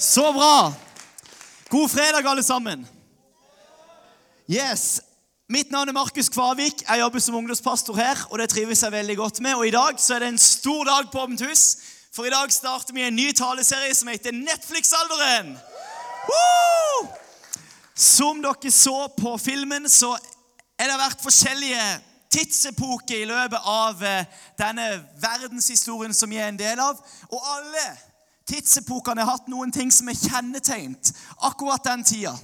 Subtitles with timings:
[0.00, 0.72] Så bra!
[1.68, 2.88] God fredag, alle sammen.
[4.48, 5.00] Yes.
[5.48, 6.80] Mitt navn er Markus Kvavik.
[6.88, 9.54] Jeg jobber som ungdomspastor her, og det trives jeg veldig godt med.
[9.54, 11.76] Og I dag så er det en stor dag på Åpent hus,
[12.16, 15.52] for i dag starter vi en ny taleserie som heter Netflix-alderen.
[17.94, 20.16] Som dere så på filmen, så
[20.80, 21.88] er det vært forskjellige
[22.32, 24.24] tidsepoker i løpet av eh,
[24.56, 26.96] denne verdenshistorien som vi er en del av.
[27.28, 27.90] Og alle
[28.50, 31.14] tidsepokene har hatt noen ting som er kjennetegnet
[31.46, 32.34] akkurat den tida.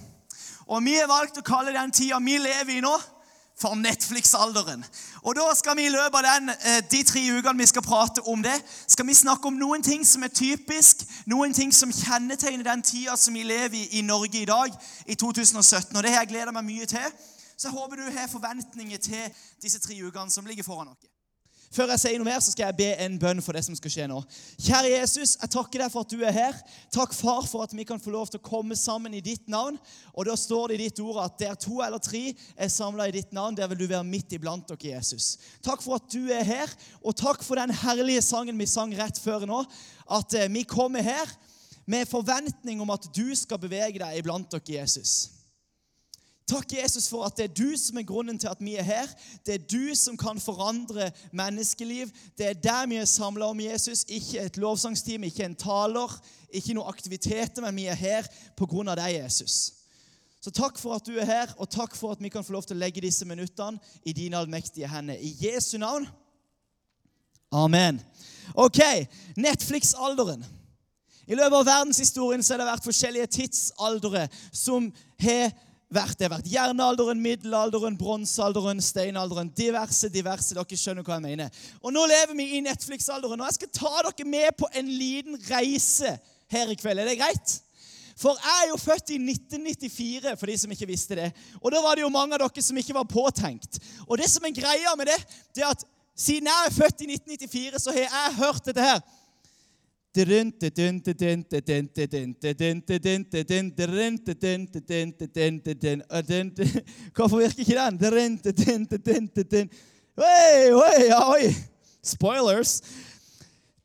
[0.67, 2.95] Og vi har valgt å kalle den tida vi lever i nå,
[3.57, 4.85] for Netflix-alderen.
[5.23, 8.21] Og da skal vi i løpet av den, eh, de tre ukene vi skal prate
[8.29, 12.65] om det, skal vi snakke om noen ting som er typisk, noen ting som kjennetegner
[12.65, 14.71] den tida som vi lever i i Norge i dag,
[15.07, 15.97] i 2017.
[15.97, 17.13] Og det har jeg gleda meg mye til.
[17.57, 21.16] Så jeg håper du har forventninger til disse tre ukene som ligger foran oss.
[21.75, 23.93] Før jeg sier noe mer, så skal jeg be en bønn for det som skal
[23.93, 24.21] skje nå.
[24.63, 26.61] Kjære Jesus, jeg takker deg for at du er her.
[26.95, 29.79] Takk, far, for at vi kan få lov til å komme sammen i ditt navn.
[30.15, 33.17] Og da står det i ditt ord at der to eller tre er samla i
[33.19, 35.37] ditt navn, der vil du være midt iblant dere, Jesus.
[35.65, 36.73] Takk for at du er her,
[37.03, 39.65] og takk for den herlige sangen vi sang rett før nå.
[40.17, 41.37] At eh, vi kommer her
[41.87, 45.36] med forventning om at du skal bevege deg iblant dere, Jesus.
[46.47, 49.11] Takk, Jesus, for at det er du som er grunnen til at vi er her.
[49.47, 52.13] Det er du som kan forandre menneskeliv.
[52.39, 54.05] Det er der vi er samla om Jesus.
[54.09, 56.15] Ikke et lovsangsteam, ikke en taler,
[56.55, 58.95] ikke noen aktiviteter, men vi er her pga.
[58.95, 59.73] deg, Jesus.
[60.41, 62.63] Så takk for at du er her, og takk for at vi kan få lov
[62.63, 65.19] til å legge disse minuttene i dine allmektige hender.
[65.19, 66.07] I Jesu navn.
[67.51, 67.99] Amen.
[68.55, 68.79] Ok,
[69.37, 70.47] Netflix-alderen.
[71.27, 75.51] I løpet av verdenshistorien så har det vært forskjellige tidsaldere som har
[75.93, 76.31] vært det.
[76.31, 79.51] vært Jernalderen, middelalderen, bronsealderen, steinalderen.
[79.57, 80.55] Diverse, diverse.
[80.57, 81.61] Dere skjønner hva jeg mener.
[81.83, 85.39] Og Nå lever vi i Netflix-alderen, og jeg skal ta dere med på en liten
[85.51, 86.17] reise
[86.53, 87.03] her i kveld.
[87.03, 87.59] Er det greit?
[88.17, 91.29] For jeg er jo født i 1994, for de som ikke visste det.
[91.61, 93.79] Og da var det jo mange av dere som ikke var påtenkt.
[94.07, 95.19] Og det som er greia med det,
[95.55, 95.85] det er at
[96.17, 99.03] siden jeg er født i 1994, så har jeg hørt dette her.
[107.17, 107.99] Hvorfor virker ikke den?
[110.17, 111.51] Oi, oi, oi.
[112.05, 112.81] Spoilers.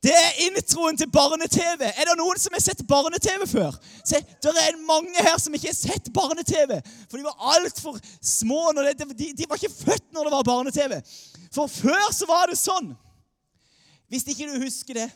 [0.02, 1.84] Det er introen til barne-TV.
[1.86, 3.76] Er det noen som har sett barne-TV før?
[4.02, 6.80] Se, det er mange her som ikke har sett barne-TV.
[7.06, 8.72] For de var altfor små.
[8.80, 10.98] Det, de, de var ikke født når det var barne-TV.
[11.54, 12.90] For før så var det sånn.
[14.10, 15.06] Hvis ikke du husker det,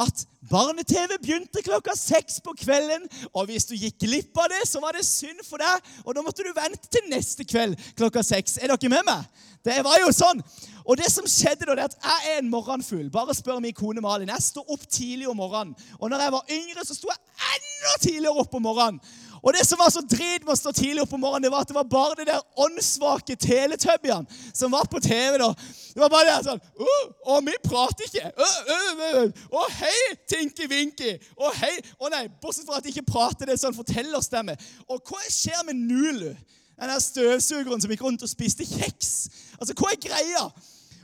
[0.00, 3.04] at barne-TV begynte klokka seks på kvelden.
[3.32, 5.92] Og hvis du gikk glipp av det, så var det synd for deg.
[6.06, 8.58] Og da måtte du vente til neste kveld klokka seks.
[8.58, 9.48] Er dere med meg?
[9.62, 10.40] Det var jo sånn.
[10.82, 13.06] Og det som skjedde da, det er at jeg er en morgenfugl.
[13.14, 14.32] Bare spør min kone Malin.
[14.32, 15.76] Jeg står opp tidlig om morgenen.
[16.00, 17.20] Og når jeg var yngre, så sto jeg
[17.52, 18.98] enda tidligere opp om morgenen.
[19.42, 21.64] Og det som var så drit med å stå tidlig opp om morgenen, det var
[21.64, 25.38] at det var bare de der åndssvake teletubbyene som var på TV.
[25.42, 25.48] da.
[25.94, 28.30] Det var bare det sånn uh, Å, vi prater ikke!
[28.30, 31.16] Å, uh, uh, uh, hei, Tinky Winky!
[31.34, 31.74] Å, hei!
[31.98, 34.54] Å nei, Bortsett fra at de ikke prater, det er sånn fortellerstemme.
[34.86, 36.30] Og hva skjer med Nulu?
[36.78, 39.10] Den der støvsugeren som gikk rundt og spiste kjeks.
[39.58, 40.46] Altså, Hva er greia?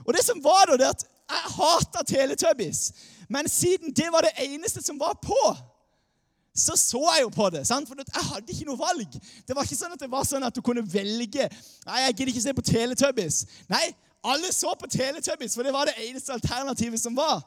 [0.07, 2.87] Og det som var da, det er at jeg hata Teletubbies.
[3.29, 5.43] Men siden det var det eneste som var på,
[6.59, 7.63] så så jeg jo på det.
[7.67, 7.89] Sant?
[7.89, 9.17] For jeg hadde ikke noe valg.
[9.47, 11.47] Det var ikke sånn at det var sånn at du kunne velge
[11.87, 13.39] Nei, jeg gidder ikke se på Teletubbies.
[13.71, 13.87] Nei,
[14.27, 17.41] alle så på Teletubbies, for det var det eneste alternativet som var.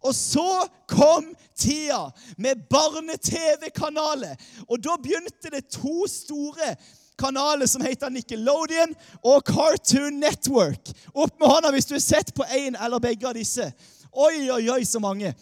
[0.00, 2.08] Og så kom tida
[2.38, 4.34] med barne-TV-kanaler.
[4.68, 6.74] Og da begynte det to store
[7.20, 10.92] kanaler som heter Nickelodeon og Cartoon Network.
[11.12, 13.66] Opp med hånda hvis du har sett på én eller begge av disse.
[14.10, 15.34] Oi, oi, oi, så mange.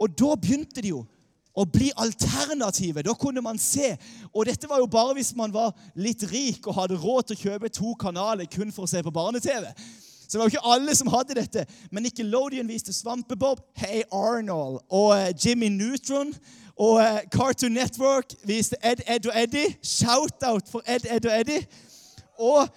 [0.00, 1.04] Og da begynte de jo
[1.54, 3.04] å bli alternativet.
[3.06, 3.96] Da kunne man se.
[4.34, 7.42] Og dette var jo bare hvis man var litt rik og hadde råd til å
[7.42, 9.66] kjøpe to kanaler kun for å se på barne-TV.
[10.30, 11.66] Så det var jo ikke alle som hadde dette.
[11.90, 16.30] Men Nickelodeon viste Svampebob, Hey Arnold og uh, Jimmy Neutron.
[16.80, 19.74] Og uh, Cartoon Network viste Ed, Ed og Eddie.
[19.82, 21.66] Shout-out for Ed, Ed og Eddie.
[22.38, 22.68] Og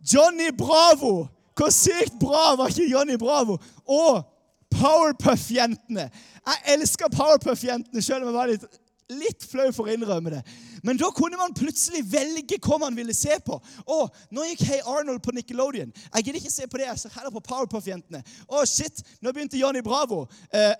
[0.00, 1.28] Johnny Bravo.
[1.56, 3.58] Hvor sykt bra var ikke Johnny Bravo?
[3.84, 4.24] Og
[4.72, 6.08] Powerpuff-jentene.
[6.46, 8.64] Jeg elska Powerpuff-jentene, selv om jeg var litt,
[9.12, 10.40] litt flau for å innrømme det.
[10.82, 13.58] Men da kunne man plutselig velge hva man ville se på.
[13.86, 13.98] Å,
[14.34, 15.92] nå gikk Hey Arnold på Nickelodeon.
[15.92, 16.88] Jeg gidder ikke se på det.
[16.88, 18.22] Jeg ser heller på Powerpuff-jentene.
[18.48, 20.24] Å, shit, nå begynte Johnny Bravo.
[20.50, 20.74] Eh,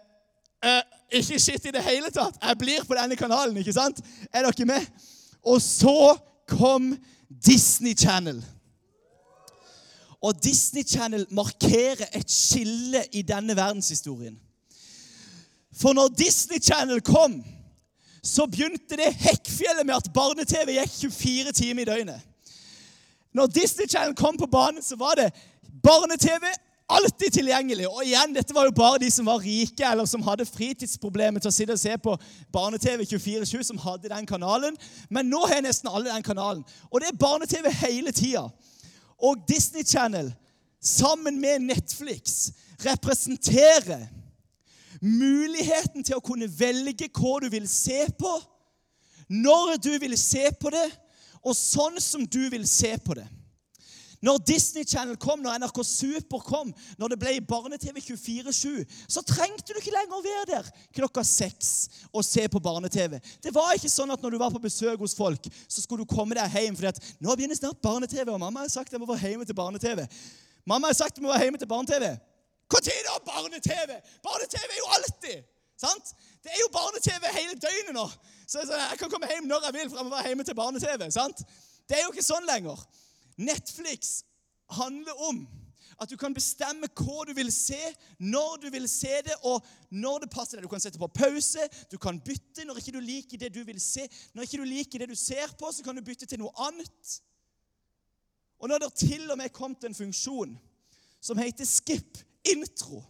[0.67, 0.83] eh,
[1.23, 2.41] ikke shit i det hele tatt.
[2.41, 4.03] Jeg blir på denne kanalen, ikke sant?
[4.33, 5.07] Er dere med?
[5.47, 6.17] Og så
[6.51, 6.91] kom
[7.31, 8.43] Disney Channel.
[10.23, 14.39] Og Disney Channel markerer et skille i denne verdenshistorien.
[15.73, 17.45] For når Disney Channel kom,
[18.23, 22.21] så begynte det hekkfjellet med at barne-TV gikk 24 timer i døgnet.
[23.35, 25.33] Når Disney Channel kom på banen, så var det
[25.83, 26.45] barne-TV
[26.93, 27.89] alltid tilgjengelig.
[27.89, 31.51] Og igjen, dette var jo bare de som var rike eller som hadde fritidsproblemer til
[31.51, 32.17] å sitte og se på
[32.55, 34.77] barne-TV 24-7, som hadde den kanalen.
[35.09, 36.65] Men nå har nesten alle den kanalen.
[36.91, 38.45] Og det er barne-TV hele tida.
[39.23, 40.33] Og Disney Channel,
[40.83, 42.51] sammen med Netflix,
[42.85, 44.11] representerer
[45.03, 48.33] muligheten til å kunne velge hva du vil se på,
[49.33, 50.89] når du vil se på det,
[51.43, 53.27] og sånn som du vil se på det.
[54.23, 56.69] Når Disney Channel kom, når NRK Super kom,
[56.99, 61.73] når det ble barne-TV 24-7, så trengte du ikke lenger å være der klokka seks
[62.13, 63.19] og se på barne-TV.
[63.43, 66.15] Det var ikke sånn at når du var på besøk hos folk, så skulle du
[66.15, 69.35] komme deg hjem at nå begynner snart barne-TV, og mamma har sagt jeg må være
[69.35, 70.07] hjemme til barne-TV.
[70.71, 72.13] Mamma har sagt jeg må være hjemme til barne-TV.
[72.73, 73.91] Når da barne-TV?
[74.25, 75.49] Barne-TV er jo alltid!
[75.83, 76.13] Sant?
[76.43, 78.07] Det er jo barne-TV hele døgnet nå.
[78.47, 81.11] Så jeg kan komme hjem når jeg vil, for jeg må være hjemme til barne-TV.
[81.11, 81.43] sant?
[81.89, 82.79] Det er jo ikke sånn lenger.
[83.37, 84.23] Netflix
[84.73, 85.43] handler om
[86.03, 87.79] at du kan bestemme hva du vil se,
[88.19, 90.67] når du vil se det, og når det passer deg.
[90.67, 93.81] Du kan sette på pause, du kan bytte når ikke du liker det du vil
[93.83, 94.09] se.
[94.35, 97.15] Når ikke du liker det du ser på, så kan du bytte til noe annet.
[98.59, 100.57] Og nå har det til og med kommet en funksjon
[101.23, 103.05] som heter skip intro.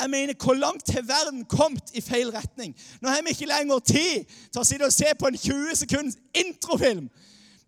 [0.00, 2.76] Jeg mener, Hvor langt har verden kommet i feil retning?
[3.00, 6.16] Nå har vi ikke lenger tid til å sitte og se på en 20 sekunds
[6.34, 7.10] introfilm.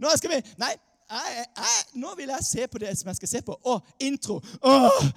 [0.00, 0.72] Nå skal vi, nei,
[1.12, 3.58] jeg, jeg, nå vil jeg se på det som jeg skal se på.
[3.68, 4.40] Å, intro.
[4.64, 5.10] Åh,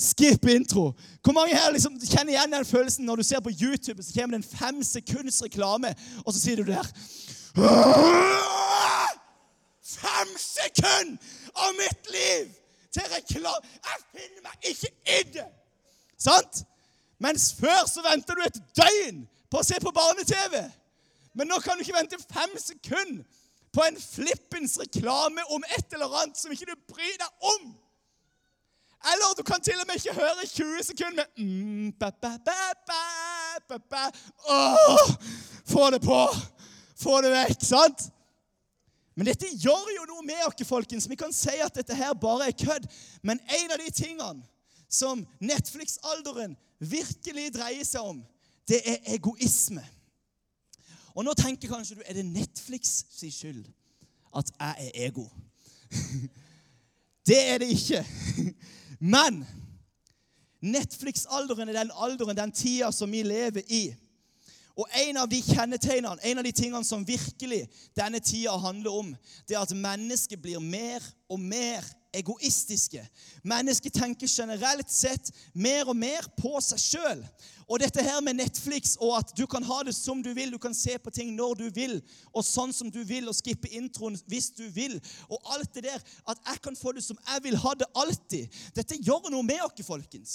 [0.00, 0.86] skip intro.
[1.22, 4.38] Hvor mange her liksom kjenner igjen den følelsen når du ser på YouTube, så kommer
[4.38, 5.92] det en fem sekunds reklame,
[6.24, 6.88] og så sier du det her
[9.84, 11.20] Fem sekunder
[11.54, 12.63] av mitt liv
[12.94, 13.74] til reklame!
[13.90, 15.46] Jeg finner meg ikke i det!
[16.20, 16.64] Sant?
[17.22, 20.58] Mens før så venta du et døgn på å se på barne-TV.
[21.34, 23.24] Men nå kan du ikke vente fem sekunder
[23.74, 27.72] på en flippens reklame om et eller annet som ikke du bryr deg om.
[29.12, 32.36] Eller du kan til og med ikke høre 20 sekunder med mm, ba, ba,
[33.68, 34.04] ba, ba,
[34.48, 35.16] Åh,
[35.68, 36.20] Få det på!
[37.02, 38.06] Få det vekk, sant?
[39.14, 41.06] Men dette gjør jo noe med oss, folkens.
[41.10, 42.88] Vi kan si at dette her bare er kødd.
[43.22, 44.42] Men en av de tingene
[44.90, 48.22] som Netflix-alderen virkelig dreier seg om,
[48.68, 49.82] det er egoisme.
[51.14, 53.64] Og nå tenker kanskje du er det Netflix sin skyld
[54.34, 55.28] at jeg er ego.
[57.28, 58.02] det er det ikke.
[59.14, 59.44] Men
[60.64, 63.84] Netflix-alderen er den alderen, den tida som vi lever i.
[64.76, 67.62] Og En av de kjennetegnene, en av de tingene som virkelig
[67.96, 69.12] denne tida handler om,
[69.48, 73.02] det er at mennesket blir mer og mer egoistiske.
[73.42, 77.22] Mennesket tenker generelt sett mer og mer på seg sjøl.
[77.64, 80.58] Og dette her med Netflix og at du kan ha det som du vil, du
[80.58, 82.00] kan se på ting når du vil,
[82.34, 84.98] og sånn som du vil, og skippe introen hvis du vil,
[85.30, 88.48] og alt det der At jeg kan få det som jeg vil ha det alltid.
[88.74, 90.34] Dette gjør noe med oss, folkens.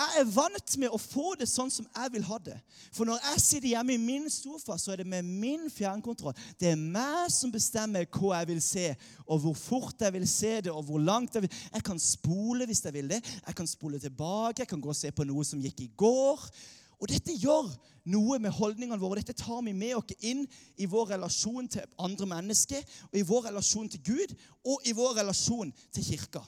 [0.00, 2.56] Jeg er vant med å få det sånn som jeg vil ha det.
[2.94, 6.36] For når jeg sitter hjemme i min sofa, så er det med min fjernkontroll.
[6.60, 8.88] Det er meg som bestemmer hva jeg vil se,
[9.26, 12.66] og hvor fort jeg vil se det, og hvor langt jeg vil Jeg kan spole
[12.66, 13.22] hvis jeg vil det.
[13.46, 14.62] Jeg kan spole tilbake.
[14.62, 16.46] Jeg kan gå og se på noe som gikk i går.
[17.00, 17.70] Og dette gjør
[18.12, 19.20] noe med holdningene våre.
[19.20, 20.44] Dette tar vi med oss inn
[20.76, 24.34] i vår relasjon til andre mennesker, og i vår relasjon til Gud,
[24.64, 26.44] og i vår relasjon til kirka.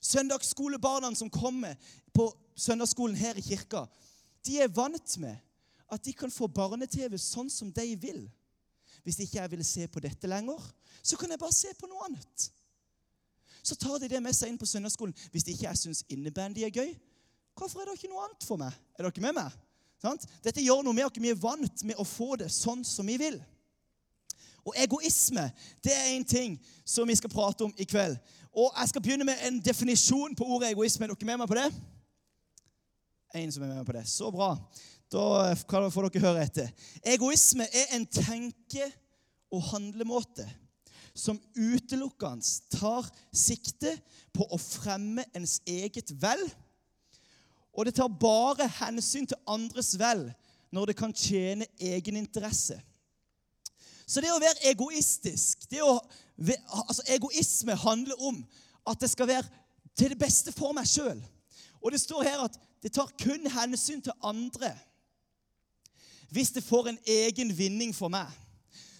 [0.00, 1.74] Søndagsskolebarna som kommer
[2.14, 3.86] på søndagsskolen her i kirka,
[4.46, 5.36] de er vant med
[5.88, 8.22] at de kan få barne-TV sånn som de vil.
[9.02, 10.60] Hvis ikke jeg vil se på dette lenger,
[11.02, 12.48] så kan jeg bare se på noe annet.
[13.62, 15.14] Så tar de det med seg inn på søndagsskolen.
[15.32, 16.92] Hvis ikke jeg syns innebandy er gøy,
[17.58, 18.74] hvorfor er det ikke noe annet for meg?
[18.98, 19.56] Er dere med meg?
[20.44, 21.18] Dette gjør noe med oss.
[21.18, 23.38] Vi er vant med å få det sånn som vi vil.
[24.68, 25.46] Og egoisme
[25.84, 28.18] det er en ting som vi skal prate om i kveld.
[28.58, 31.04] Og Jeg skal begynne med en definisjon på ordet egoisme.
[31.06, 31.68] Er dere med meg på det?
[33.38, 34.06] En som er med meg på det.
[34.10, 34.48] Så bra.
[35.12, 36.72] Da får dere høre etter.
[37.06, 38.90] Egoisme er en tenke-
[39.54, 40.44] og handlemåte
[41.16, 43.94] som utelukkende tar sikte
[44.34, 46.42] på å fremme ens eget vel.
[47.72, 50.26] Og det tar bare hensyn til andres vel
[50.74, 52.76] når det kan tjene egeninteresse.
[54.08, 55.94] Så det å være egoistisk det å,
[56.38, 58.44] altså Egoisme handler om
[58.86, 59.44] at det skal være
[59.98, 61.18] til det beste for meg sjøl.
[61.82, 64.74] Og det står her at det tar kun hensyn til andre
[66.28, 68.28] hvis det får en egen vinning for meg.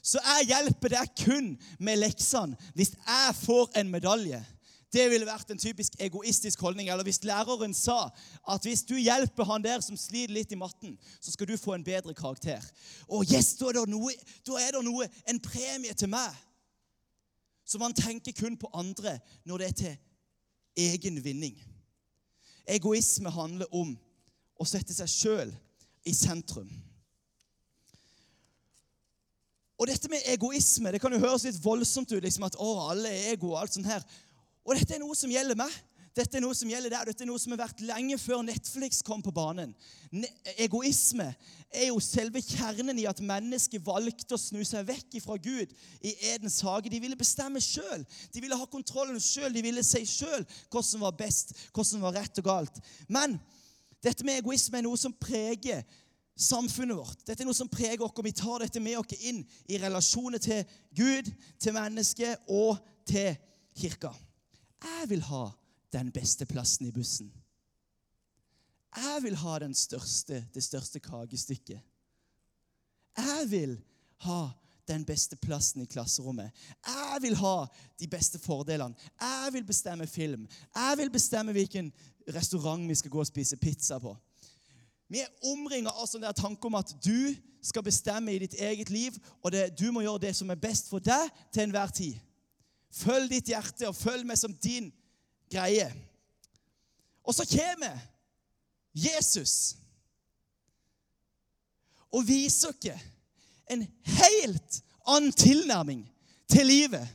[0.00, 4.40] Så jeg hjelper deg kun med leksene hvis jeg får en medalje.
[4.88, 6.88] Det ville vært en typisk egoistisk holdning.
[6.88, 8.08] Eller hvis læreren sa
[8.48, 11.74] at hvis du hjelper han der som sliter litt i matten, så skal du få
[11.76, 12.64] en bedre karakter.
[13.04, 14.14] Og yes, da er det noe,
[14.48, 16.32] da er det noe en premie til meg.
[17.68, 19.96] Så man tenker kun på andre når det er til
[20.88, 21.58] egen vinning.
[22.68, 23.92] Egoisme handler om
[24.56, 25.52] å sette seg sjøl
[26.08, 26.70] i sentrum.
[29.78, 32.22] Og dette med egoisme det kan jo høres litt voldsomt ut.
[32.24, 34.02] liksom at å, alle er ego og alt sånt her.
[34.64, 35.72] Og dette er noe som gjelder meg.
[36.18, 39.04] Dette er noe som gjelder der, Dette er noe som har vært lenge før Netflix
[39.06, 39.70] kom på banen.
[40.10, 40.26] Ne
[40.58, 41.28] egoisme
[41.70, 45.70] er jo selve kjernen i at mennesket valgte å snu seg vekk fra Gud
[46.02, 46.90] i Edens hage.
[46.90, 48.02] De ville bestemme sjøl.
[48.34, 49.52] De ville ha kontrollen sjøl.
[49.54, 52.82] De ville si sjøl hva som var best, hva som var rett og galt.
[53.06, 53.38] Men
[54.02, 55.84] dette med egoisme er noe som preger
[56.38, 57.22] samfunnet vårt.
[57.26, 60.42] Dette er noe som preger oss, og vi tar dette med oss inn i relasjoner
[60.42, 60.66] til
[60.98, 61.30] Gud,
[61.62, 63.38] til mennesket og til
[63.78, 64.10] kirka.
[64.82, 65.46] Jeg vil ha
[65.92, 67.32] den beste plassen i bussen.
[68.96, 71.80] Jeg vil ha største, det største kakestykket.
[73.18, 73.78] Jeg vil
[74.24, 74.50] ha
[74.88, 76.50] den beste plassen i klasserommet.
[76.86, 77.66] Jeg vil ha
[78.00, 78.94] de beste fordelene.
[79.20, 80.46] Jeg vil bestemme film.
[80.74, 81.92] Jeg vil bestemme hvilken
[82.34, 84.16] restaurant vi skal gå og spise pizza på.
[85.08, 89.16] Vi er omringa av sånn tanke om at du skal bestemme i ditt eget liv,
[89.42, 92.18] og det, du må gjøre det som er best for deg til enhver tid.
[92.92, 94.90] Følg ditt hjerte, og følg meg som din
[95.50, 95.88] greie.
[97.24, 97.98] Og så kommer
[98.94, 99.76] Jesus
[102.08, 103.08] og viser oss
[103.68, 106.06] en helt annen tilnærming
[106.48, 107.08] til livet.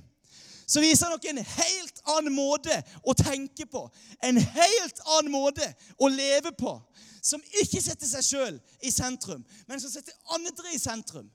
[0.67, 3.87] Så viser han oss en helt annen måte å tenke på,
[4.21, 5.65] en helt annen måte
[5.97, 6.77] å leve på
[7.23, 11.29] som ikke setter seg sjøl i sentrum, men som setter andre i sentrum.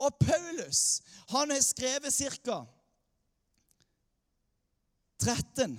[0.00, 1.00] Og Paulus
[1.32, 2.14] han har skrevet
[2.44, 2.62] ca.
[5.20, 5.76] 13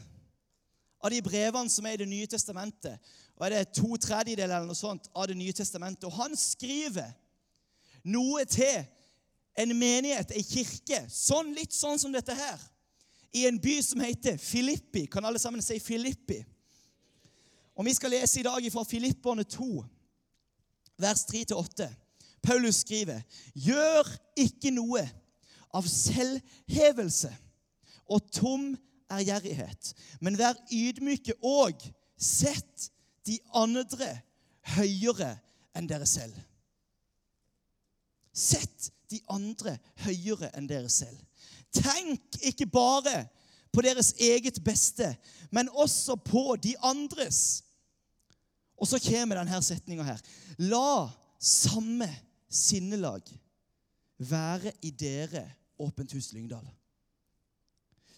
[1.01, 2.97] av de brevene som er i Det nye testamentet.
[3.37, 6.05] Og er det to tredjedeler eller noe sånt av Det nye testamentet.
[6.05, 7.09] Og han skriver
[8.03, 8.83] noe til
[9.57, 12.59] en menighet, ei kirke, sånn litt sånn som dette her,
[13.33, 15.05] i en by som heter Filippi.
[15.07, 16.41] Kan alle sammen si Filippi?
[17.75, 19.83] Og Vi skal lese i dag fra Filipperne 2,
[21.01, 21.87] vers 3-8.
[22.43, 23.21] Paulus skriver.:
[23.55, 25.03] Gjør ikke noe
[25.73, 27.31] av selvhevelse
[28.11, 28.73] og tom
[29.11, 31.83] ærgjerrighet, men vær ydmyke og
[32.17, 32.89] sett
[33.27, 34.09] de andre
[34.75, 35.35] høyere
[35.77, 36.35] enn dere selv.
[38.31, 39.75] Sett de andre
[40.05, 41.17] høyere enn dere selv.
[41.75, 43.25] Tenk ikke bare
[43.71, 45.13] på deres eget beste,
[45.51, 47.63] men også på de andres.
[48.81, 50.21] Og så kommer denne setninga her.
[50.59, 51.07] La
[51.41, 52.09] samme
[52.51, 53.23] sinnelag
[54.21, 55.47] være i dere,
[55.81, 56.67] Åpent hus Lyngdal,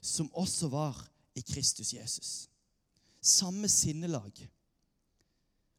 [0.03, 0.97] som også var
[1.35, 2.49] i Kristus Jesus.
[3.23, 4.49] Samme sinnelag.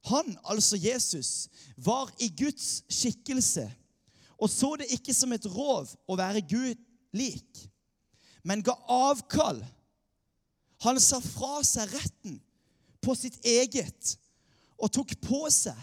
[0.08, 3.68] Han, altså Jesus, var i Guds skikkelse
[4.38, 6.80] og så det ikke som et rov å være Gud
[7.14, 7.62] lik
[8.44, 9.62] men ga avkall.
[10.84, 12.36] Han sa fra seg retten
[13.04, 14.14] på sitt eget
[14.76, 15.78] og tok på seg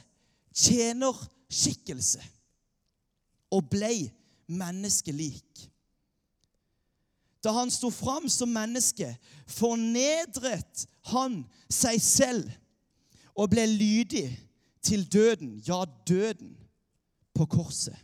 [0.61, 2.21] tjenerskikkelse
[3.51, 4.11] og blei
[4.51, 5.65] menneskelik.
[7.43, 9.09] Da han sto fram som menneske,
[9.49, 12.51] fornedret han seg selv
[13.35, 14.27] og ble lydig
[14.85, 16.55] til døden, ja, døden
[17.33, 17.97] på korset.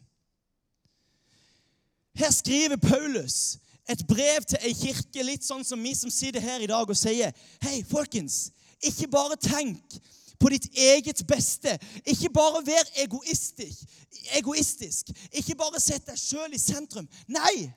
[2.17, 3.58] Her skriver Paulus
[3.89, 6.98] et brev til ei kirke, litt sånn som vi som sitter her i dag og
[6.98, 8.50] sier Hei, folkens,
[8.84, 10.00] ikke bare tenk
[10.38, 11.77] på ditt eget beste.
[12.06, 13.86] Ikke bare vær egoistisk.
[14.38, 15.10] egoistisk.
[15.32, 17.08] Ikke bare sett deg sjøl i sentrum.
[17.27, 17.72] Nei!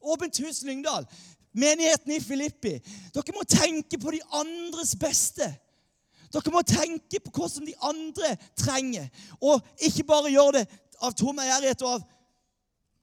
[0.00, 1.06] Åpent hus Lyngdal,
[1.52, 2.76] menigheten i Filippi.
[3.14, 5.48] Dere må tenke på de andres beste.
[6.30, 9.10] Dere må tenke på hva som de andre trenger,
[9.42, 10.66] og ikke bare gjøre det
[11.00, 12.08] av tom ærlighet og av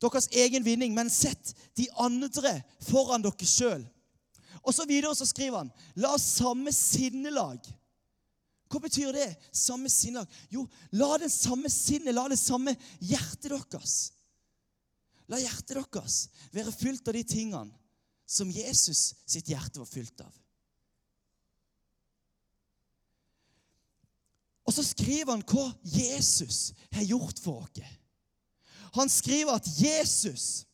[0.01, 3.83] deres egen vinning, men sett de andre foran dere sjøl.
[4.63, 7.61] Og så videre så skriver han la samme sinnelag
[8.67, 9.29] Hva betyr det?
[9.55, 10.27] Samme sinnelag?
[10.51, 13.95] Jo, la det samme sinnet, la det samme hjertet deres
[15.27, 16.17] La hjertet deres
[16.55, 17.73] være fylt av de tingene
[18.27, 20.33] som Jesus sitt hjerte var fylt av.
[24.67, 27.93] Og så skriver han hva Jesus har gjort for oss.
[28.97, 30.65] Han skriver at Jesus,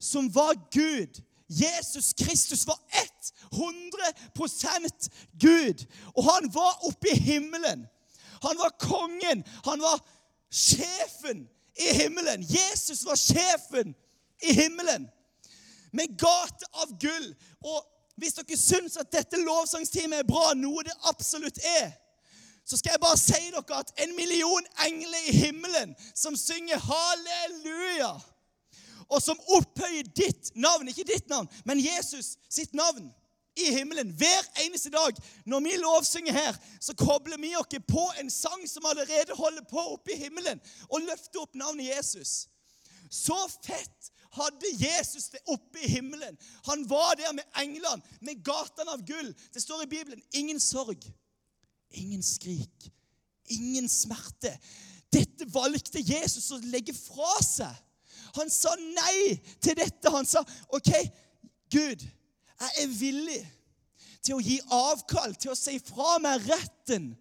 [0.00, 1.20] som var Gud
[1.52, 2.78] Jesus Kristus var
[3.52, 5.86] 100% Gud.
[6.16, 7.86] Og han var oppe i himmelen.
[8.42, 9.44] Han var kongen.
[9.64, 10.00] Han var
[10.50, 12.42] sjefen i himmelen.
[12.42, 13.94] Jesus var sjefen
[14.42, 15.08] i himmelen.
[15.92, 17.80] Med gate av gull og
[18.20, 21.94] hvis dere syns at dette lovsangsteamet er bra, noe det absolutt er,
[22.64, 28.12] så skal jeg bare si dere at en million engler i himmelen som synger halleluja,
[29.12, 33.10] og som opphøyer ditt navn, ikke ditt navn, men Jesus sitt navn
[33.56, 35.16] i himmelen hver eneste dag.
[35.46, 39.84] Når vi lovsynger her, så kobler vi oss på en sang som allerede holder på
[39.96, 42.46] oppe i himmelen, og løfter opp navnet Jesus.
[43.10, 46.38] Så fett hadde Jesus det oppe i himmelen.
[46.64, 49.34] Han var der med englene, med gatene av gull.
[49.52, 51.04] Det står i Bibelen ingen sorg,
[51.90, 52.88] ingen skrik,
[53.52, 54.56] ingen smerte.
[55.12, 57.74] Dette valgte Jesus å legge fra seg.
[58.38, 60.08] Han sa nei til dette.
[60.08, 60.40] Han sa,
[60.72, 60.88] OK,
[61.72, 62.00] Gud,
[62.60, 63.42] jeg er villig
[64.22, 67.12] til å gi avkall, til å si fra meg retten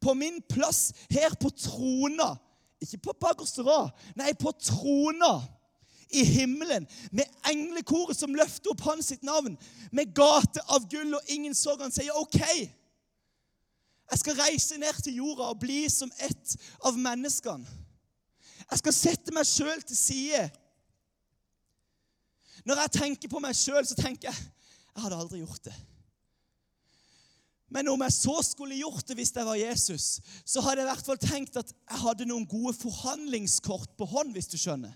[0.00, 2.32] på min plass her på trona.
[2.78, 5.40] Ikke på bakerste rad, nei, på trona
[6.14, 6.86] i himmelen.
[7.10, 9.58] Med englekoret som løfter opp hans sitt navn.
[9.92, 11.82] Med gate av gull og ingen sorg.
[11.82, 12.38] Han sier OK.
[14.08, 16.54] Jeg skal reise ned til jorda og bli som ett
[16.86, 17.66] av menneskene.
[18.68, 20.46] Jeg skal sette meg sjøl til side
[22.68, 24.48] når jeg tenker på meg sjøl, så tenker jeg
[24.98, 25.74] jeg hadde aldri gjort det.
[27.70, 30.06] Men om jeg så skulle gjort det hvis jeg var Jesus,
[30.48, 34.32] så hadde jeg i hvert fall tenkt at jeg hadde noen gode forhandlingskort på hånd,
[34.34, 34.94] hvis du skjønner.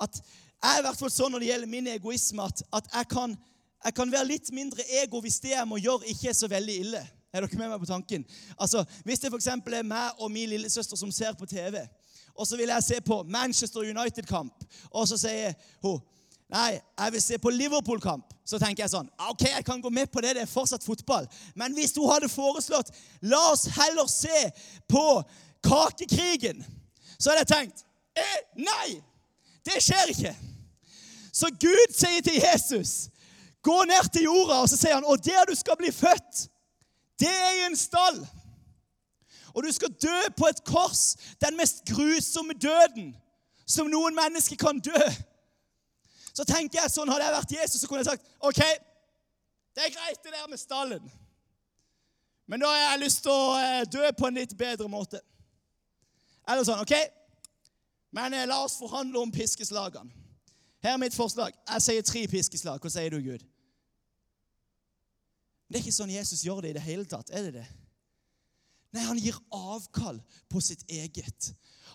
[0.00, 3.08] At jeg er i hvert fall sånn når det gjelder min egoisme, at, at jeg,
[3.10, 3.34] kan,
[3.82, 6.78] jeg, kan, være litt mindre ego hvis det jeg må gjøre, ikke er så veldig
[6.86, 7.02] ille.
[7.32, 8.24] Er dere med meg på tanken?
[8.60, 9.50] Altså, Hvis det f.eks.
[9.50, 11.82] er meg og min lillesøster som ser på TV,
[12.32, 16.00] og så vil jeg se på Manchester United-kamp, og så sier hun
[16.52, 18.34] Nei, jeg vil se på Liverpool-kamp.
[18.44, 20.34] Så tenker jeg sånn OK, jeg kan gå med på det.
[20.36, 21.28] Det er fortsatt fotball.
[21.56, 22.92] Men hvis hun hadde foreslått
[23.24, 24.50] la oss heller se
[24.90, 25.04] på
[25.64, 26.60] kakekrigen,
[27.16, 27.86] så hadde jeg tenkt
[28.18, 29.00] eh, nei!
[29.62, 30.34] Det skjer ikke.
[31.32, 33.08] Så Gud sier til Jesus,
[33.62, 36.48] gå ned til jorda, og så sier han, og der du skal bli født,
[37.22, 38.18] det er i en stall.
[39.54, 43.12] Og du skal dø på et kors, den mest grusomme døden
[43.70, 44.98] som noen mennesker kan dø.
[46.32, 48.62] Så tenker jeg sånn Hadde jeg vært Jesus, så kunne jeg sagt OK,
[49.72, 51.12] det er greit, det der med stallen.
[52.48, 55.20] Men da har jeg lyst til å eh, dø på en litt bedre måte.
[56.48, 56.92] Eller sånn OK,
[58.12, 60.12] men eh, la oss forhandle om piskeslagene.
[60.82, 61.54] Her er mitt forslag.
[61.68, 62.82] Jeg sier tre piskeslag.
[62.82, 63.44] Hva sier du, Gud?
[65.70, 67.30] Det er ikke sånn Jesus gjør det i det hele tatt.
[67.30, 67.68] Er det det?
[68.92, 70.18] Nei, han gir avkall
[70.52, 71.52] på sitt eget.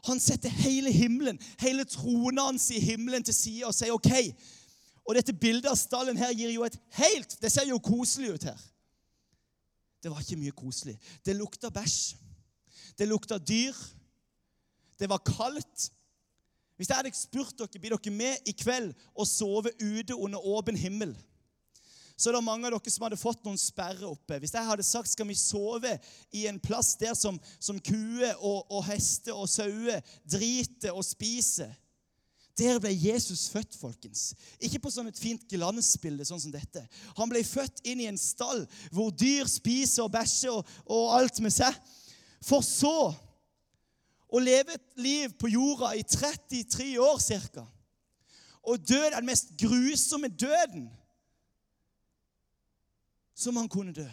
[0.08, 4.12] Han setter hele himmelen, hele tronen hans i himmelen til side og sier OK.
[5.08, 8.48] Og dette bildet av stallen her gir jo et helt Det ser jo koselig ut
[8.50, 8.64] her.
[10.04, 10.98] Det var ikke mye koselig.
[11.26, 12.16] Det lukta bæsj.
[12.98, 13.78] Det lukta dyr.
[15.00, 15.92] Det var kaldt.
[16.78, 20.78] Hvis jeg hadde spurt dere blir dere med i kveld og sove ute under åpen
[20.78, 21.16] himmel,
[22.18, 24.40] så er det mange av dere som hadde fått noen sperrer oppe.
[24.42, 25.92] Hvis jeg hadde sagt skal vi sove
[26.34, 31.76] i en plass der som, som kuer og, og hester og sauer driter og spiser
[32.58, 34.32] Der ble Jesus født, folkens.
[34.58, 36.82] Ikke på sånn et fint glansbilde sånn som dette.
[37.20, 41.38] Han ble født inn i en stall hvor dyr spiser og bæsjer og, og alt
[41.46, 41.78] med seg.
[42.42, 43.14] For så
[44.28, 47.68] å leve et liv på jorda i 33 år ca.
[48.66, 50.90] Og dø den mest grusomme døden
[53.38, 54.08] som han kunne dø.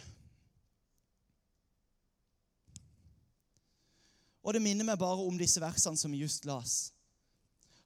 [4.45, 6.93] Og det minner meg bare om disse versene som vi just las.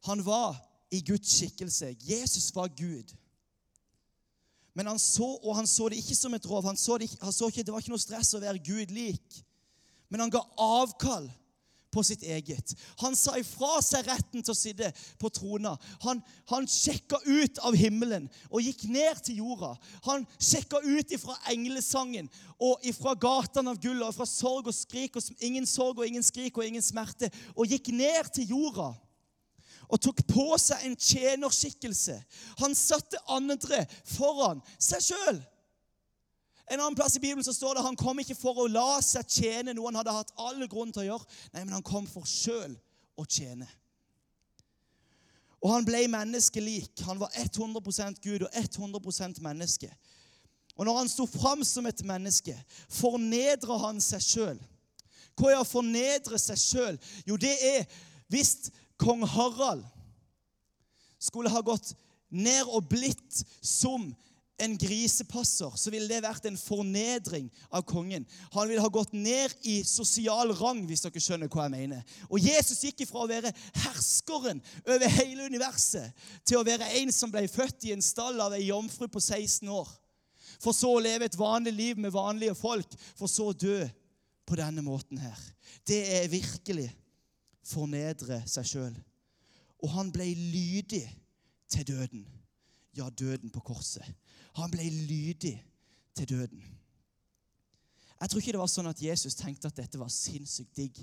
[0.03, 0.57] Han var
[0.91, 1.93] i Guds skikkelse.
[2.03, 3.15] Jesus var Gud.
[4.75, 6.65] Men han så, og han så det ikke som et rov.
[6.67, 9.39] Han så det, han så ikke, det var ikke noe stress å være Gud lik.
[10.11, 11.29] Men han ga avkall
[11.91, 12.73] på sitt eget.
[13.01, 15.75] Han sa ifra seg retten til å sitte på trona.
[16.05, 16.21] Han,
[16.51, 19.73] han sjekka ut av himmelen og gikk ned til jorda.
[20.07, 25.17] Han sjekka ut ifra englesangen og ifra gatene av gull og fra sorg og skrik
[25.17, 28.91] og ingen sorg og ingen skrik og ingen smerte, og gikk ned til jorda
[29.89, 32.19] og tok på seg en tjenerskikkelse.
[32.61, 35.39] Han satte andre foran seg sjøl.
[36.69, 39.25] En annen plass i Bibelen så står det han kom ikke for å la seg
[39.25, 41.37] tjene noe han hadde hatt alle grunn til å gjøre.
[41.53, 42.75] Nei, men han kom for sjøl
[43.17, 43.67] å tjene.
[45.59, 47.01] Og han ble menneskelik.
[47.07, 49.89] Han var 100% Gud og 100% menneske.
[50.79, 52.55] Og når han sto fram som et menneske,
[52.87, 54.61] fornedra han seg sjøl.
[55.35, 56.99] Hva er å fornedre seg sjøl?
[57.27, 57.83] Jo, det er
[58.31, 59.83] hvis kong Harald
[61.19, 61.91] skulle ha gått
[62.29, 64.11] ned og blitt som
[64.63, 68.25] en grisepasser, så ville det vært en fornedring av kongen.
[68.53, 72.17] Han ville ha gått ned i sosial rang, hvis dere skjønner hva jeg mener.
[72.29, 73.53] Og Jesus gikk ifra å være
[73.85, 78.55] herskeren over hele universet til å være en som ble født i en stall av
[78.57, 79.89] ei jomfru på 16 år.
[80.59, 83.83] For så å leve et vanlig liv med vanlige folk, for så å dø
[84.49, 85.37] på denne måten her.
[85.87, 86.89] Det er virkelig
[87.69, 88.95] fornedre seg sjøl.
[89.79, 91.05] Og han ble lydig
[91.71, 92.25] til døden.
[92.97, 94.03] Ja, døden på korset.
[94.59, 95.55] Han ble lydig
[96.17, 96.63] til døden.
[98.19, 100.99] Jeg tror ikke det var sånn at Jesus tenkte at dette var sinnssykt digg.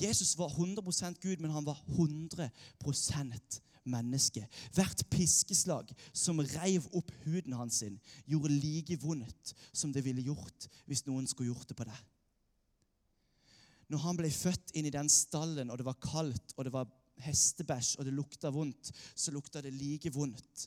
[0.00, 4.42] Jesus var 100% Gud, men han var 100% menneske.
[4.74, 10.68] Hvert piskeslag som reiv opp huden hans, sin, gjorde like vondt som det ville gjort
[10.90, 12.04] hvis noen skulle gjort det på deg.
[13.86, 16.90] Når han ble født inn i den stallen, og det var kaldt og det var
[17.22, 20.66] hestebæsj og det lukta vondt, så lukta det like vondt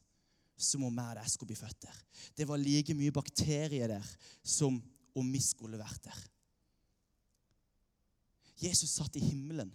[0.60, 2.00] som om jeg og deg skulle bli født der.
[2.38, 4.10] Det var like mye bakterier der
[4.44, 4.80] som
[5.18, 6.20] om vi skulle vært der.
[8.60, 9.72] Jesus satt i himmelen.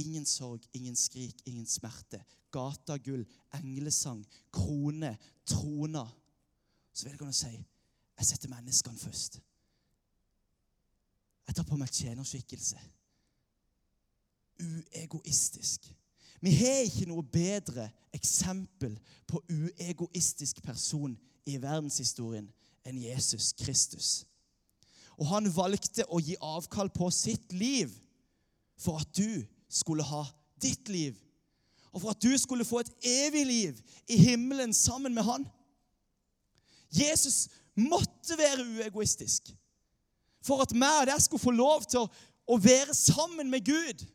[0.00, 2.22] Ingen sorg, ingen skrik, ingen smerte.
[2.50, 3.22] Gata gull,
[3.54, 5.14] englesang, krone,
[5.46, 6.06] trona.
[6.92, 7.52] Så vil jeg å si
[8.20, 9.38] jeg setter menneskene først.
[11.48, 12.82] Jeg tar på meg tjenerskikkelse.
[14.60, 15.88] Uegoistisk.
[16.40, 18.96] Vi har ikke noe bedre eksempel
[19.28, 21.12] på uegoistisk person
[21.48, 22.48] i verdenshistorien
[22.88, 24.10] enn Jesus Kristus.
[25.20, 27.92] Og han valgte å gi avkall på sitt liv
[28.80, 30.24] for at du skulle ha
[30.62, 31.18] ditt liv.
[31.92, 35.44] Og for at du skulle få et evig liv i himmelen sammen med han.
[36.90, 39.52] Jesus måtte være uegoistisk
[40.44, 42.08] for at vi og deg skulle få lov til å,
[42.48, 44.06] å være sammen med Gud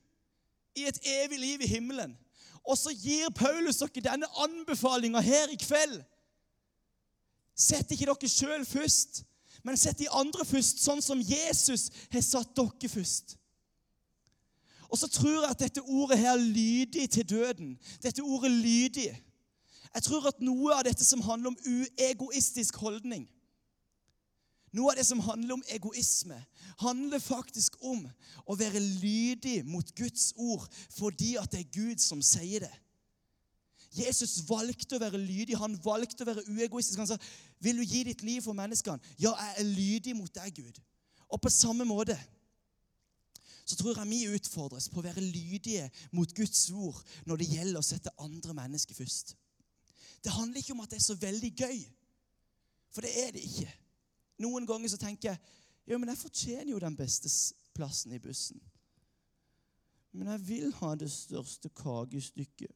[0.76, 2.18] i et evig liv i himmelen.
[2.66, 6.02] Og så gir Paulus dere denne anbefalinga her i kveld.
[7.56, 9.24] Sett ikke dere sjøl først,
[9.64, 13.38] men sett de andre først, sånn som Jesus har satt dere først.
[14.90, 19.22] Og så tror jeg at dette ordet her lydig til døden, dette ordet lydig
[19.96, 23.30] Jeg tror at noe av dette som handler om uegoistisk holdning
[24.76, 26.38] noe av det som handler om egoisme,
[26.82, 28.04] handler faktisk om
[28.46, 30.66] å være lydig mot Guds ord
[30.98, 32.74] fordi at det er Gud som sier det.
[33.96, 35.56] Jesus valgte å være lydig.
[35.56, 37.00] Han valgte å være uegoistisk.
[37.00, 37.18] Han sa,
[37.60, 40.82] 'Vil du gi ditt liv for menneskene?' 'Ja, jeg er lydig mot deg, Gud.'
[41.30, 42.18] Og på samme måte
[43.66, 47.82] så tror jeg vi utfordres på å være lydige mot Guds ord når det gjelder
[47.82, 49.36] å sette andre mennesker først.
[50.24, 51.80] Det handler ikke om at det er så veldig gøy,
[52.94, 53.72] for det er det ikke.
[54.44, 55.40] Noen ganger så tenker jeg
[55.86, 57.30] ja, men jeg fortjener jo den beste
[57.78, 58.62] plassen i bussen.
[60.16, 62.72] Men jeg vil ha det største kakestykket.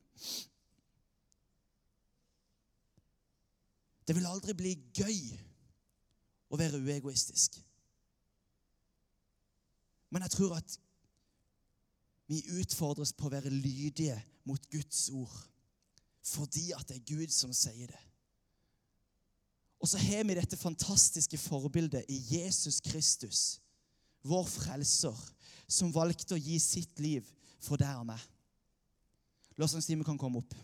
[4.07, 5.19] Det vil aldri bli gøy
[6.49, 7.57] å være uegoistisk.
[10.09, 10.77] Men jeg tror at
[12.29, 14.17] vi utfordres på å være lydige
[14.49, 15.37] mot Guds ord
[16.29, 18.01] fordi at det er Gud som sier det.
[19.79, 23.59] Og så har vi dette fantastiske forbildet i Jesus Kristus,
[24.27, 25.15] vår frelser,
[25.67, 27.27] som valgte å gi sitt liv
[27.63, 28.19] for deg og meg.
[29.59, 30.55] Lovsangstimen kan komme opp.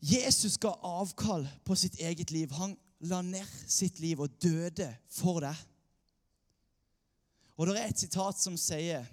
[0.00, 2.52] Jesus ga avkall på sitt eget liv.
[2.56, 5.64] Han la ned sitt liv og døde for deg.
[7.58, 9.06] Og det er et sitat som sier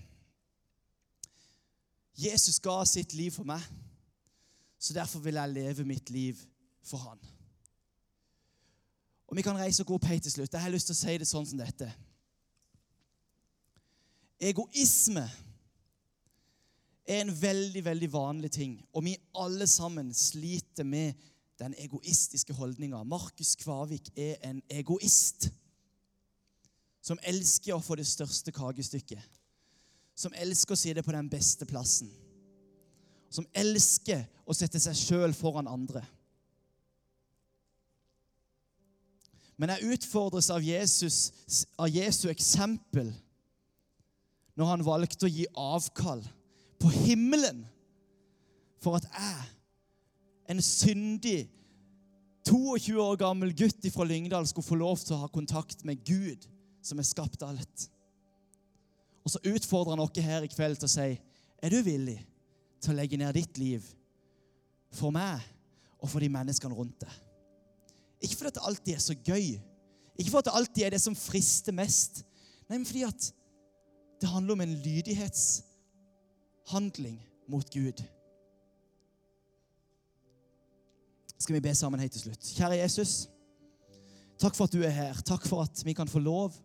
[2.15, 3.63] Jesus ga sitt liv for meg
[4.85, 6.37] så derfor vil jeg leve mitt liv
[6.85, 7.19] for han.
[9.27, 10.53] Og Vi kan reise og gå opp helt til slutt.
[10.53, 11.87] Jeg har lyst til å si det sånn som dette.
[14.37, 15.23] Egoisme
[17.05, 21.17] er en veldig, veldig vanlig ting, og vi alle sammen sliter med
[21.59, 23.01] den egoistiske holdninga.
[23.03, 25.49] Markus Kvavik er en egoist
[27.01, 29.25] som elsker å få det største kakestykket.
[30.15, 32.11] Som elsker å si det på den beste plassen
[33.35, 36.03] som elsker å sette seg sjøl foran andre.
[39.55, 43.13] Men jeg utfordres av, Jesus, av Jesu eksempel
[44.55, 46.23] når han valgte å gi avkall
[46.79, 47.63] på himmelen
[48.83, 49.51] for at jeg,
[50.51, 51.47] en syndig
[52.45, 56.45] 22 år gammel gutt fra Lyngdal, skulle få lov til å ha kontakt med Gud,
[56.85, 57.87] som har skapt alt.
[59.25, 62.19] Og så utfordrer han oss her i kveld til å si er du villig
[62.85, 63.81] til å legge ned ditt liv
[64.95, 65.37] for meg
[65.99, 67.15] og for de menneskene rundt deg.
[68.23, 69.47] Ikke fordi det alltid er så gøy,
[70.15, 72.13] ikke fordi det alltid er det som frister mest,
[72.69, 73.21] nei, men fordi at
[74.21, 77.17] det handler om en lydighetshandling
[77.51, 77.97] mot Gud.
[81.45, 82.47] skal vi be sammen helt til slutt.
[82.57, 83.27] Kjære Jesus,
[84.41, 85.19] takk for at du er her.
[85.25, 86.55] Takk for at vi kan få lov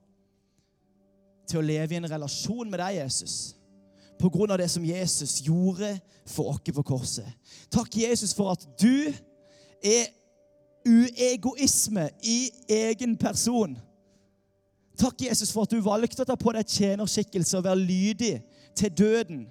[1.50, 3.52] til å leve i en relasjon med deg, Jesus.
[4.20, 5.94] Av det som Jesus gjorde
[6.28, 7.28] for oss på korset.
[7.72, 9.12] Takk, Jesus, for at du
[9.82, 10.10] er
[10.84, 13.78] uegoisme i egen person.
[15.00, 18.34] Takk, Jesus, for at du valgte å ta på deg tjenerskikkelse og være lydig
[18.76, 19.46] til døden.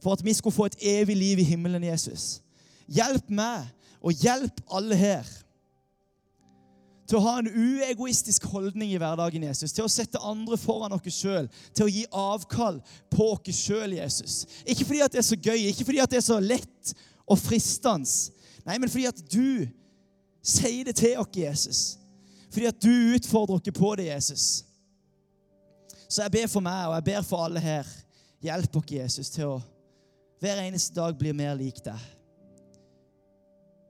[0.00, 2.40] For at vi skulle få et evig liv i himmelen, Jesus.
[2.88, 3.68] Hjelp meg,
[4.00, 5.28] og hjelp alle her
[7.10, 9.72] til å ha en uegoistisk holdning i hverdagen, Jesus.
[9.74, 11.48] Til å sette andre foran oss sjøl.
[11.74, 12.78] Til å gi avkall
[13.10, 14.44] på oss sjøl, Jesus.
[14.62, 16.92] Ikke fordi at det er så gøy, ikke fordi at det er så lett
[17.26, 18.06] og fristende.
[18.62, 19.66] Nei, men fordi at du
[20.38, 21.80] sier det til oss, Jesus.
[22.54, 24.46] Fordi at du utfordrer oss på det, Jesus.
[26.06, 27.90] Så jeg ber for meg, og jeg ber for alle her.
[28.40, 29.60] Hjelp oss, Jesus, til å
[30.40, 31.98] hver eneste dag bli mer lik deg.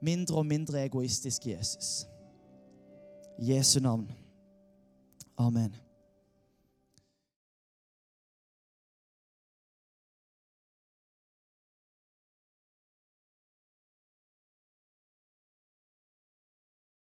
[0.02, 2.08] Mindre og mindre egoistisk, Jesus.
[3.40, 4.06] Jesu navn.
[5.38, 5.89] Amen.